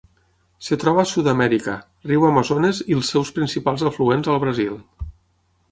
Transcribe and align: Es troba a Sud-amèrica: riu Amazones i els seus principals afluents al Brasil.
Es 0.63 0.71
troba 0.83 1.03
a 1.03 1.09
Sud-amèrica: 1.09 1.75
riu 2.13 2.25
Amazones 2.31 2.81
i 2.93 2.99
els 3.01 3.13
seus 3.15 3.33
principals 3.39 3.87
afluents 3.93 4.33
al 4.35 4.43
Brasil. 4.47 4.75